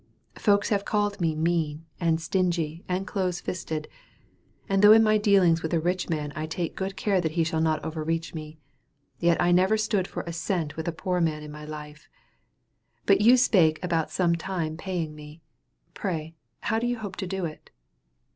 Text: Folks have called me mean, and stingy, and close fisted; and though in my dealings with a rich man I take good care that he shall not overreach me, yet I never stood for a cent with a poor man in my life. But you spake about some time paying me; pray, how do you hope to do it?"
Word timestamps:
Folks 0.39 0.69
have 0.69 0.83
called 0.83 1.21
me 1.21 1.35
mean, 1.35 1.85
and 1.99 2.19
stingy, 2.19 2.83
and 2.89 3.05
close 3.05 3.39
fisted; 3.39 3.87
and 4.67 4.81
though 4.81 4.93
in 4.93 5.03
my 5.03 5.19
dealings 5.19 5.61
with 5.61 5.75
a 5.75 5.79
rich 5.79 6.09
man 6.09 6.33
I 6.35 6.47
take 6.47 6.75
good 6.75 6.95
care 6.97 7.21
that 7.21 7.33
he 7.33 7.43
shall 7.43 7.61
not 7.61 7.85
overreach 7.85 8.33
me, 8.33 8.57
yet 9.19 9.39
I 9.39 9.51
never 9.51 9.77
stood 9.77 10.07
for 10.07 10.21
a 10.23 10.33
cent 10.33 10.75
with 10.75 10.87
a 10.87 10.91
poor 10.91 11.21
man 11.21 11.43
in 11.43 11.51
my 11.51 11.65
life. 11.65 12.09
But 13.05 13.21
you 13.21 13.37
spake 13.37 13.77
about 13.83 14.09
some 14.09 14.35
time 14.35 14.75
paying 14.75 15.13
me; 15.13 15.43
pray, 15.93 16.33
how 16.61 16.79
do 16.79 16.87
you 16.87 16.97
hope 16.97 17.15
to 17.17 17.27
do 17.27 17.45
it?" 17.45 17.69